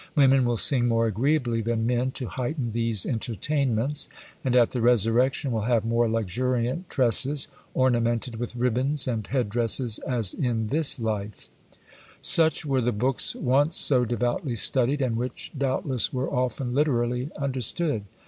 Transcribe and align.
Women 0.15 0.45
will 0.45 0.57
sing 0.57 0.87
more 0.87 1.05
agreeably 1.05 1.61
than 1.61 1.85
men 1.85 2.09
to 2.13 2.25
heighten 2.27 2.71
these 2.71 3.05
entertainments, 3.05 4.09
and 4.43 4.55
at 4.55 4.71
the 4.71 4.81
resurrection 4.81 5.51
will 5.51 5.65
have 5.69 5.85
more 5.85 6.09
luxuriant 6.09 6.89
tresses, 6.89 7.47
ornamented 7.75 8.37
with 8.37 8.55
ribands 8.55 9.07
and 9.07 9.27
head 9.27 9.47
dresses 9.49 9.99
as 9.99 10.33
in 10.33 10.69
this 10.69 10.99
life! 10.99 11.51
Such 12.19 12.65
were 12.65 12.81
the 12.81 12.91
books 12.91 13.35
once 13.35 13.75
so 13.75 14.03
devoutly 14.03 14.55
studied, 14.55 15.03
and 15.03 15.17
which 15.17 15.51
doubtless 15.55 16.11
were 16.11 16.31
often 16.33 16.73
literally 16.73 17.29
understood. 17.39 18.05